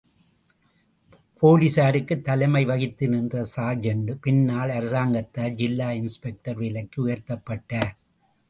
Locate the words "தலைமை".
2.21-2.65